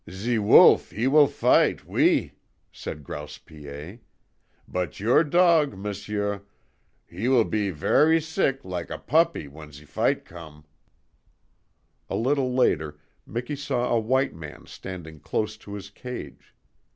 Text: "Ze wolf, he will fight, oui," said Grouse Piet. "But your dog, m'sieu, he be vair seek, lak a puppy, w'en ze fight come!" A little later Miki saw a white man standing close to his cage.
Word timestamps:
"Ze 0.09 0.39
wolf, 0.39 0.89
he 0.89 1.05
will 1.05 1.27
fight, 1.27 1.85
oui," 1.85 2.31
said 2.71 3.03
Grouse 3.03 3.37
Piet. 3.37 3.99
"But 4.67 4.99
your 4.99 5.23
dog, 5.23 5.77
m'sieu, 5.77 6.43
he 7.05 7.43
be 7.43 7.69
vair 7.69 8.19
seek, 8.19 8.65
lak 8.65 8.89
a 8.89 8.97
puppy, 8.97 9.43
w'en 9.43 9.71
ze 9.71 9.85
fight 9.85 10.25
come!" 10.25 10.65
A 12.09 12.15
little 12.15 12.51
later 12.51 12.97
Miki 13.27 13.55
saw 13.55 13.91
a 13.93 13.99
white 13.99 14.33
man 14.33 14.65
standing 14.65 15.19
close 15.19 15.55
to 15.57 15.75
his 15.75 15.91
cage. 15.91 16.55